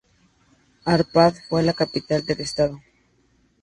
[0.83, 2.81] Arpad fue la capital del estado.